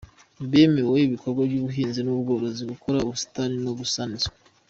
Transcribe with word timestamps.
Bemerewe 0.49 0.97
ibikorwa 1.07 1.41
by’ubuhinzi 1.49 1.99
n’ubworozi, 2.03 2.61
gukora 2.71 3.03
ubusitani 3.05 3.55
no 3.65 3.71
gusana 3.79 4.13
inzu. 4.15 4.29